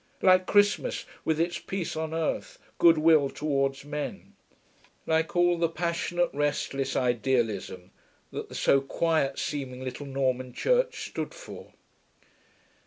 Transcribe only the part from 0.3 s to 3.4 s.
Christmas, with its peace on earth, goodwill